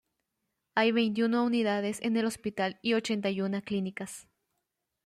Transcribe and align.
Hay 0.73 0.91
veintiuno 0.93 1.45
unidades 1.45 1.99
en 2.01 2.17
el 2.17 2.25
hospital 2.25 2.79
y 2.81 2.95
ochenta 2.95 3.29
y 3.29 3.39
una 3.41 3.61
clínicas. 3.61 4.27